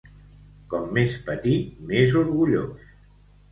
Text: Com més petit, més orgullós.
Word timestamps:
Com 0.73 0.87
més 0.95 1.13
petit, 1.27 1.77
més 1.93 2.19
orgullós. 2.25 2.93